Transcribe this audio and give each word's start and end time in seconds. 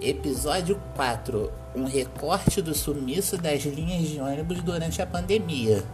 Episódio 0.00 0.80
4 0.96 1.52
Um 1.76 1.84
recorte 1.84 2.62
do 2.62 2.74
sumiço 2.74 3.36
das 3.36 3.64
linhas 3.64 4.08
de 4.08 4.18
ônibus 4.18 4.62
durante 4.62 5.02
a 5.02 5.06
pandemia. 5.06 5.84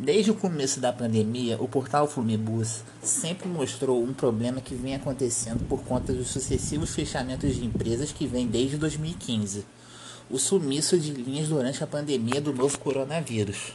Desde 0.00 0.30
o 0.30 0.34
começo 0.36 0.78
da 0.78 0.92
pandemia, 0.92 1.60
o 1.60 1.66
portal 1.66 2.06
Flumibus 2.06 2.84
sempre 3.02 3.48
mostrou 3.48 4.00
um 4.00 4.14
problema 4.14 4.60
que 4.60 4.76
vem 4.76 4.94
acontecendo 4.94 5.66
por 5.68 5.82
conta 5.82 6.12
dos 6.12 6.28
sucessivos 6.28 6.94
fechamentos 6.94 7.56
de 7.56 7.66
empresas 7.66 8.12
que 8.12 8.24
vem 8.24 8.46
desde 8.46 8.76
2015. 8.76 9.66
O 10.30 10.38
sumiço 10.38 10.96
de 11.00 11.10
linhas 11.10 11.48
durante 11.48 11.82
a 11.82 11.86
pandemia 11.86 12.40
do 12.40 12.54
novo 12.54 12.78
coronavírus. 12.78 13.72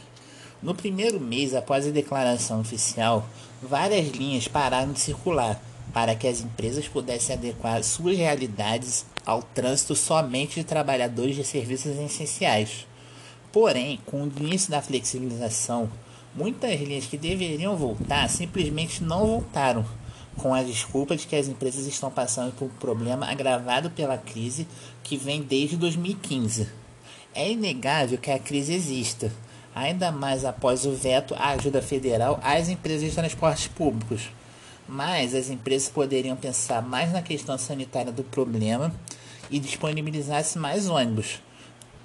No 0.62 0.74
primeiro 0.74 1.20
mês 1.20 1.54
após 1.54 1.86
a 1.86 1.90
declaração 1.90 2.62
oficial, 2.62 3.28
várias 3.60 4.08
linhas 4.08 4.48
pararam 4.48 4.94
de 4.94 5.00
circular 5.00 5.62
para 5.92 6.14
que 6.14 6.26
as 6.26 6.40
empresas 6.40 6.88
pudessem 6.88 7.36
adequar 7.36 7.84
suas 7.84 8.16
realidades 8.16 9.04
ao 9.26 9.42
trânsito 9.42 9.94
somente 9.94 10.54
de 10.54 10.64
trabalhadores 10.64 11.36
de 11.36 11.44
serviços 11.44 11.98
essenciais. 11.98 12.86
Porém, 13.52 14.00
com 14.06 14.24
o 14.24 14.32
início 14.40 14.70
da 14.70 14.80
flexibilização, 14.80 15.90
Muitas 16.34 16.80
linhas 16.80 17.06
que 17.06 17.16
deveriam 17.16 17.76
voltar 17.76 18.28
simplesmente 18.28 19.04
não 19.04 19.24
voltaram, 19.24 19.86
com 20.36 20.52
a 20.52 20.64
desculpa 20.64 21.16
de 21.16 21.28
que 21.28 21.36
as 21.36 21.46
empresas 21.46 21.86
estão 21.86 22.10
passando 22.10 22.52
por 22.52 22.64
um 22.64 22.68
problema 22.70 23.30
agravado 23.30 23.88
pela 23.88 24.18
crise 24.18 24.66
que 25.04 25.16
vem 25.16 25.42
desde 25.42 25.76
2015. 25.76 26.68
É 27.32 27.52
inegável 27.52 28.18
que 28.18 28.32
a 28.32 28.38
crise 28.40 28.74
exista, 28.74 29.30
ainda 29.72 30.10
mais 30.10 30.44
após 30.44 30.84
o 30.84 30.92
veto 30.92 31.36
à 31.36 31.50
ajuda 31.50 31.80
federal 31.80 32.40
às 32.42 32.68
empresas 32.68 33.10
de 33.10 33.14
transportes 33.14 33.68
públicos. 33.68 34.28
Mas 34.88 35.36
as 35.36 35.50
empresas 35.50 35.88
poderiam 35.88 36.36
pensar 36.36 36.82
mais 36.82 37.12
na 37.12 37.22
questão 37.22 37.56
sanitária 37.56 38.10
do 38.10 38.24
problema 38.24 38.92
e 39.48 39.60
disponibilizar-se 39.60 40.58
mais 40.58 40.88
ônibus 40.88 41.38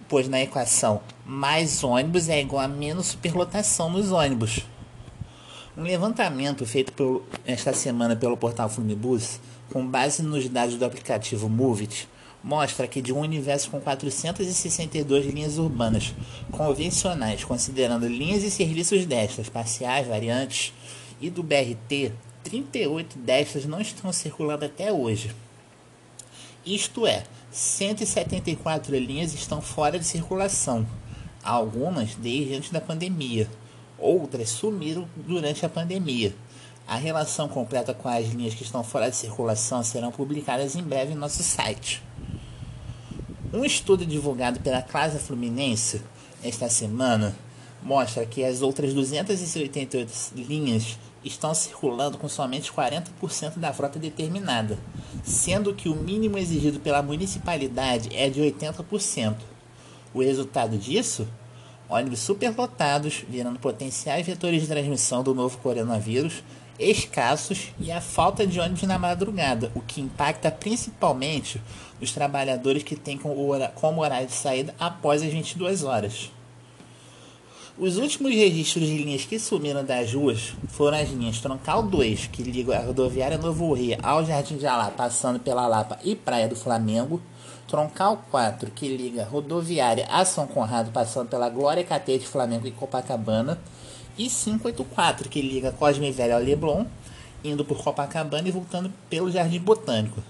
pois 0.09 0.27
na 0.27 0.41
equação 0.41 1.01
mais 1.23 1.83
ônibus 1.83 2.27
é 2.27 2.41
igual 2.41 2.63
a 2.63 2.67
menos 2.67 3.07
superlotação 3.07 3.89
nos 3.89 4.11
ônibus. 4.11 4.65
Um 5.77 5.83
levantamento 5.83 6.65
feito 6.65 6.91
por, 6.91 7.23
esta 7.45 7.71
semana 7.71 8.15
pelo 8.15 8.35
portal 8.35 8.67
Funibus, 8.67 9.39
com 9.71 9.85
base 9.85 10.23
nos 10.23 10.49
dados 10.49 10.75
do 10.75 10.83
aplicativo 10.83 11.47
Movit, 11.47 12.09
mostra 12.43 12.87
que 12.87 13.01
de 13.01 13.13
um 13.13 13.19
universo 13.19 13.69
com 13.69 13.79
462 13.79 15.27
linhas 15.27 15.57
urbanas 15.57 16.13
convencionais, 16.51 17.43
considerando 17.43 18.07
linhas 18.07 18.43
e 18.43 18.49
serviços 18.49 19.05
destas, 19.05 19.47
parciais, 19.47 20.07
variantes 20.07 20.73
e 21.21 21.29
do 21.29 21.43
BRT, 21.43 22.11
38 22.43 23.19
destas 23.19 23.65
não 23.65 23.79
estão 23.79 24.11
circulando 24.11 24.65
até 24.65 24.91
hoje. 24.91 25.31
Isto 26.65 27.07
é, 27.07 27.23
174 27.51 28.95
linhas 28.97 29.33
estão 29.33 29.61
fora 29.61 29.97
de 29.97 30.05
circulação, 30.05 30.85
algumas 31.43 32.15
desde 32.15 32.55
antes 32.55 32.69
da 32.69 32.81
pandemia, 32.81 33.49
outras 33.97 34.49
sumiram 34.49 35.07
durante 35.15 35.65
a 35.65 35.69
pandemia. 35.69 36.35
A 36.87 36.95
relação 36.95 37.47
completa 37.47 37.93
com 37.93 38.09
as 38.09 38.27
linhas 38.27 38.53
que 38.53 38.63
estão 38.63 38.83
fora 38.83 39.09
de 39.09 39.15
circulação 39.15 39.83
serão 39.83 40.11
publicadas 40.11 40.75
em 40.75 40.81
breve 40.81 41.13
em 41.13 41.15
nosso 41.15 41.43
site. 41.43 42.03
Um 43.53 43.63
estudo 43.63 44.05
divulgado 44.05 44.59
pela 44.59 44.81
Casa 44.81 45.17
Fluminense 45.17 46.01
esta 46.43 46.69
semana 46.69 47.35
mostra 47.81 48.25
que 48.25 48.43
as 48.43 48.61
outras 48.61 48.93
288 48.93 50.11
linhas 50.35 50.97
estão 51.23 51.53
circulando 51.53 52.17
com 52.17 52.27
somente 52.27 52.71
40% 52.71 53.57
da 53.57 53.73
frota 53.73 53.99
determinada, 53.99 54.77
sendo 55.23 55.73
que 55.73 55.89
o 55.89 55.95
mínimo 55.95 56.37
exigido 56.37 56.79
pela 56.79 57.01
municipalidade 57.01 58.15
é 58.15 58.29
de 58.29 58.41
80%. 58.41 59.35
O 60.13 60.21
resultado 60.21 60.77
disso? 60.77 61.27
Ônibus 61.89 62.19
superlotados, 62.19 63.25
virando 63.27 63.59
potenciais 63.59 64.25
vetores 64.25 64.61
de 64.61 64.67
transmissão 64.67 65.23
do 65.23 65.33
novo 65.33 65.57
coronavírus, 65.57 66.43
escassos 66.79 67.73
e 67.79 67.91
a 67.91 67.99
falta 67.99 68.47
de 68.47 68.59
ônibus 68.59 68.83
na 68.83 68.97
madrugada, 68.97 69.71
o 69.75 69.81
que 69.81 69.99
impacta 69.99 70.49
principalmente 70.49 71.61
os 71.99 72.11
trabalhadores 72.11 72.83
que 72.83 72.95
têm 72.95 73.17
como 73.17 74.01
horário 74.01 74.27
de 74.27 74.33
saída 74.33 74.73
após 74.79 75.21
as 75.21 75.31
22 75.31 75.83
horas. 75.83 76.31
Os 77.77 77.97
últimos 77.97 78.33
registros 78.33 78.85
de 78.87 78.97
linhas 78.97 79.23
que 79.23 79.39
sumiram 79.39 79.85
das 79.85 80.13
ruas 80.13 80.53
foram 80.67 80.97
as 80.97 81.09
linhas 81.09 81.39
Troncal 81.39 81.83
2, 81.83 82.27
que 82.27 82.43
ligam 82.43 82.75
a 82.75 82.79
rodoviária 82.79 83.37
Novo 83.37 83.73
Rio 83.73 83.97
ao 84.03 84.25
Jardim 84.25 84.57
de 84.57 84.67
Alá, 84.67 84.91
passando 84.91 85.39
pela 85.39 85.65
Lapa 85.67 85.97
e 86.03 86.15
Praia 86.15 86.47
do 86.47 86.55
Flamengo. 86.55 87.21
Troncal 87.67 88.25
4, 88.31 88.71
que 88.71 88.87
liga 88.87 89.21
a 89.21 89.25
rodoviária 89.25 90.07
a 90.09 90.25
São 90.25 90.45
Conrado, 90.45 90.91
passando 90.91 91.29
pela 91.29 91.49
Glória 91.49 91.83
Catete 91.83 92.27
Flamengo 92.27 92.67
e 92.67 92.71
Copacabana. 92.71 93.57
E 94.17 94.27
584, 94.27 95.29
que 95.29 95.41
liga 95.41 95.71
Cosme 95.71 96.11
Velho 96.11 96.33
ao 96.33 96.41
Leblon, 96.41 96.85
indo 97.43 97.63
por 97.63 97.81
Copacabana 97.81 98.49
e 98.49 98.51
voltando 98.51 98.91
pelo 99.09 99.31
Jardim 99.31 99.59
Botânico. 99.59 100.21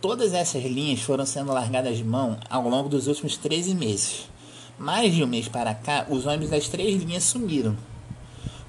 Todas 0.00 0.34
essas 0.34 0.62
linhas 0.64 1.00
foram 1.00 1.24
sendo 1.24 1.52
largadas 1.52 1.96
de 1.96 2.04
mão 2.04 2.36
ao 2.50 2.68
longo 2.68 2.88
dos 2.88 3.06
últimos 3.06 3.36
13 3.36 3.74
meses. 3.74 4.28
Mais 4.80 5.14
de 5.14 5.22
um 5.22 5.26
mês 5.26 5.46
para 5.46 5.74
cá, 5.74 6.06
os 6.08 6.24
ônibus 6.24 6.48
das 6.48 6.66
três 6.66 7.02
linhas 7.02 7.24
sumiram. 7.24 7.76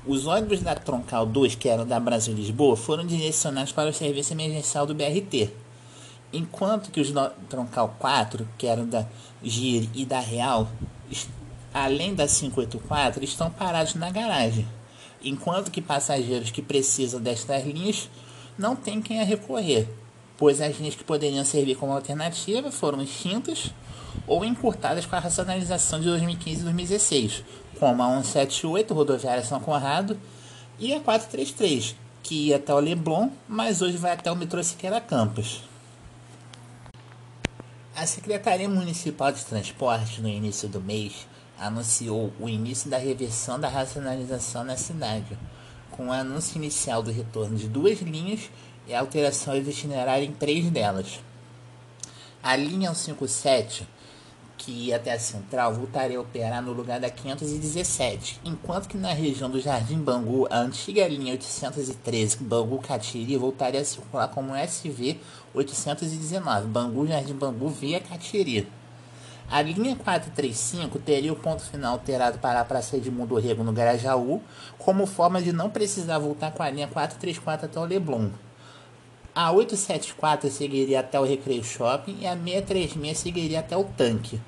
Os 0.06 0.28
ônibus 0.28 0.60
da 0.60 0.76
Troncal 0.76 1.26
2, 1.26 1.56
que 1.56 1.70
eram 1.70 1.88
da 1.88 2.02
Brasil 2.02 2.34
Lisboa, 2.34 2.76
foram 2.76 3.08
direcionados 3.08 3.72
para 3.72 3.90
o 3.90 3.94
serviço 3.94 4.34
emergencial 4.34 4.86
do 4.86 4.94
BRT. 4.94 5.50
Enquanto 6.34 6.92
que 6.92 7.00
os 7.00 7.14
Troncal 7.48 7.96
4, 7.98 8.46
que 8.58 8.68
eram 8.68 8.86
da 8.86 9.08
GIR 9.42 9.88
e 9.96 10.04
da 10.06 10.20
Real, 10.20 10.68
além 11.74 12.14
da 12.14 12.28
584, 12.28 13.24
estão 13.24 13.50
parados 13.50 13.96
na 13.96 14.12
garagem. 14.12 14.68
Enquanto 15.24 15.72
que 15.72 15.82
passageiros 15.82 16.52
que 16.52 16.62
precisam 16.62 17.22
destas 17.22 17.66
linhas 17.66 18.10
não 18.58 18.76
têm 18.76 19.02
quem 19.02 19.22
a 19.22 19.24
recorrer, 19.24 19.88
pois 20.42 20.60
as 20.60 20.76
linhas 20.80 20.96
que 20.96 21.04
poderiam 21.04 21.46
servir 21.46 21.76
como 21.76 21.94
alternativa 21.94 22.72
foram 22.72 23.00
extintas 23.00 23.70
ou 24.26 24.44
encurtadas 24.44 25.06
com 25.06 25.16
a 25.16 25.20
racionalização 25.20 26.00
de 26.00 26.08
2015 26.08 26.62
e 26.62 26.64
2016, 26.64 27.44
como 27.78 28.02
a 28.02 28.08
178 28.24 28.92
rodoviária 28.92 29.44
São 29.44 29.60
Conrado 29.60 30.20
e 30.80 30.96
a 30.96 31.00
433, 31.00 31.96
que 32.24 32.48
ia 32.48 32.56
até 32.56 32.74
o 32.74 32.80
Leblon, 32.80 33.30
mas 33.48 33.84
hoje 33.84 33.98
vai 33.98 34.14
até 34.14 34.32
o 34.32 34.36
metrô 34.36 34.64
Siqueira 34.64 35.00
Campos. 35.00 35.62
A 37.96 38.08
Secretaria 38.08 38.68
Municipal 38.68 39.32
de 39.32 39.46
Transporte, 39.46 40.24
no 40.24 40.28
início 40.28 40.68
do 40.68 40.82
mês, 40.82 41.28
anunciou 41.60 42.34
o 42.40 42.50
início 42.50 42.90
da 42.90 42.98
reversão 42.98 43.60
da 43.60 43.70
racionalização 43.70 44.64
na 44.64 44.76
cidade, 44.76 45.38
com 45.92 46.08
o 46.08 46.12
anúncio 46.12 46.58
inicial 46.58 47.04
do 47.04 47.12
retorno 47.12 47.58
de 47.58 47.68
duas 47.68 48.00
linhas 48.00 48.50
e 48.88 48.94
alterações 48.94 49.64
do 49.64 49.70
itinerário 49.70 50.26
em 50.26 50.32
três 50.32 50.70
delas. 50.70 51.20
A 52.42 52.56
linha 52.56 52.94
157 52.94 53.88
que 54.62 54.72
ia 54.72 54.98
até 54.98 55.14
a 55.14 55.20
central 55.20 55.74
voltaria 55.74 56.20
a 56.20 56.22
operar 56.22 56.62
no 56.62 56.72
lugar 56.72 57.00
da 57.00 57.10
517, 57.10 58.40
enquanto 58.46 58.88
que 58.88 58.96
na 58.96 59.12
região 59.12 59.50
do 59.50 59.60
Jardim 59.60 59.98
Bangu, 59.98 60.48
a 60.52 60.60
antiga 60.60 61.08
linha 61.08 61.34
813 61.34 62.38
Bangu 62.44 62.78
Catiri 62.78 63.38
voltaria 63.38 63.82
a 63.82 63.86
circular 63.86 64.28
como 64.28 64.56
SV 64.56 65.20
819, 65.54 66.68
Bangu 66.68 67.08
Jardim 67.08 67.34
Bangu 67.34 67.70
via 67.70 68.00
Catiri. 68.00 68.68
A 69.52 69.62
linha 69.62 69.98
435 69.98 70.98
teria 71.00 71.34
o 71.34 71.36
ponto 71.36 71.62
final 71.62 71.92
alterado 71.92 72.40
para 72.40 72.62
a 72.62 72.64
Praça 72.64 72.96
Edmundo 72.96 73.36
Rego 73.36 73.66
no 73.66 73.74
Garajaú, 73.74 74.42
como 74.78 75.06
forma 75.06 75.42
de 75.42 75.52
não 75.52 75.70
precisar 75.70 76.20
voltar 76.20 76.54
com 76.54 76.64
a 76.64 76.70
linha 76.70 76.88
434 76.88 77.66
até 77.66 77.78
o 77.78 77.84
Leblon. 77.84 78.30
A 79.36 79.52
874 79.52 80.50
seguiria 80.50 81.02
até 81.02 81.20
o 81.20 81.26
Recreio 81.26 81.66
Shopping 81.66 82.20
e 82.22 82.28
a 82.28 82.34
636 82.34 83.18
seguiria 83.18 83.60
até 83.60 83.76
o 83.76 83.84
Tanque. 83.84 84.40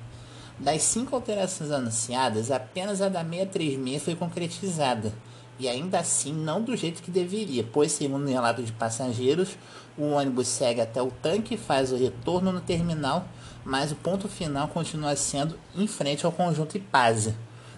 Das 0.58 0.82
cinco 0.82 1.14
alterações 1.14 1.70
anunciadas, 1.70 2.50
apenas 2.50 3.02
a 3.02 3.10
da 3.10 3.22
636 3.22 4.02
foi 4.02 4.14
concretizada, 4.14 5.12
e 5.58 5.68
ainda 5.68 5.98
assim 5.98 6.32
não 6.32 6.62
do 6.62 6.74
jeito 6.74 7.02
que 7.02 7.10
deveria, 7.10 7.62
pois, 7.62 7.92
segundo 7.92 8.26
o 8.26 8.30
relato 8.30 8.62
de 8.62 8.72
passageiros, 8.72 9.58
o 9.98 10.12
ônibus 10.12 10.48
segue 10.48 10.80
até 10.80 11.02
o 11.02 11.10
tanque 11.10 11.56
e 11.56 11.58
faz 11.58 11.92
o 11.92 11.96
retorno 11.96 12.50
no 12.50 12.60
terminal 12.62 13.28
mas 13.64 13.90
o 13.92 13.96
ponto 13.96 14.28
final 14.28 14.68
continua 14.68 15.16
sendo 15.16 15.58
em 15.74 15.86
frente 15.86 16.26
ao 16.26 16.32
conjunto 16.32 16.76
Ipase, 16.76 17.34